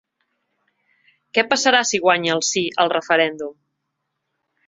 Què 1.37 1.43
passarà 1.51 1.83
si 1.89 2.01
guanya 2.07 2.33
el 2.37 2.43
sí 2.49 2.65
al 2.85 2.91
referèndum? 2.97 3.55